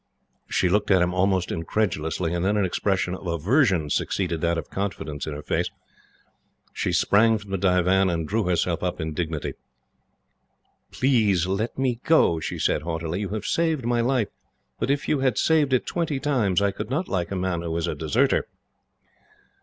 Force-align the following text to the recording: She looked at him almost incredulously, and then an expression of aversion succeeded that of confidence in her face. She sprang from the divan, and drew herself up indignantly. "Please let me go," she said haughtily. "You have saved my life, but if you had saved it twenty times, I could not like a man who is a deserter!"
She 0.49 0.67
looked 0.67 0.89
at 0.89 1.03
him 1.03 1.13
almost 1.13 1.51
incredulously, 1.51 2.33
and 2.33 2.43
then 2.43 2.57
an 2.57 2.65
expression 2.65 3.13
of 3.13 3.27
aversion 3.27 3.87
succeeded 3.91 4.41
that 4.41 4.57
of 4.57 4.71
confidence 4.71 5.27
in 5.27 5.35
her 5.35 5.43
face. 5.43 5.69
She 6.73 6.91
sprang 6.91 7.37
from 7.37 7.51
the 7.51 7.57
divan, 7.59 8.09
and 8.09 8.27
drew 8.27 8.45
herself 8.45 8.81
up 8.81 8.99
indignantly. 8.99 9.53
"Please 10.89 11.45
let 11.45 11.77
me 11.77 11.99
go," 12.03 12.39
she 12.39 12.57
said 12.57 12.81
haughtily. 12.81 13.19
"You 13.19 13.29
have 13.29 13.45
saved 13.45 13.85
my 13.85 14.01
life, 14.01 14.29
but 14.79 14.89
if 14.89 15.07
you 15.07 15.19
had 15.19 15.37
saved 15.37 15.71
it 15.71 15.85
twenty 15.85 16.19
times, 16.19 16.63
I 16.63 16.71
could 16.71 16.89
not 16.89 17.07
like 17.07 17.29
a 17.29 17.35
man 17.35 17.61
who 17.61 17.77
is 17.77 17.85
a 17.85 17.93
deserter!" 17.93 18.47